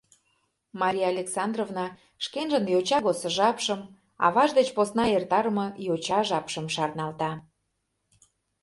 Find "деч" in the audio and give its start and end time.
4.57-4.69